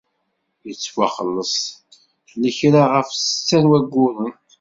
[0.67, 1.55] Yettwaxleṣ
[2.41, 4.33] lekra ɣef setta n wayyuren.